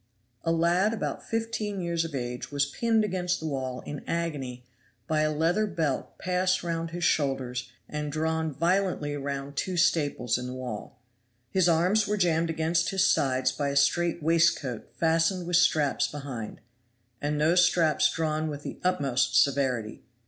[0.43, 4.65] A lad about fifteen years of age was pinned against the wall in agony
[5.07, 10.47] by a leathern belt passed round his shoulders and drawn violently round two staples in
[10.47, 10.99] the wall.
[11.51, 16.61] His arms were jammed against his sides by a straight waistcoat fastened with straps behind,
[17.21, 20.01] and those straps drawn with the utmost severity.